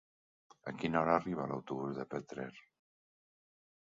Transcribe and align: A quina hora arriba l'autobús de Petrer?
A 0.71 0.71
quina 0.77 0.97
hora 1.01 1.17
arriba 1.17 1.45
l'autobús 1.51 1.99
de 1.99 2.07
Petrer? 2.13 2.49